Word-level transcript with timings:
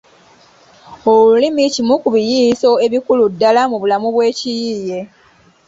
Olulimi 1.11 1.63
kimu 1.73 1.95
ku 2.01 2.07
biyiiyiso 2.13 2.69
ebikulu 2.85 3.23
ddala 3.31 3.61
mu 3.71 3.77
bulamu 3.81 4.07
bw’ekiyiiye. 4.15 4.99